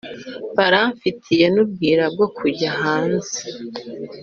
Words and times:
baramfitiye 0.57 1.45
n’ubwira 1.53 2.03
bwo 2.13 2.27
kujya 2.37 2.69
hanze 2.81 3.37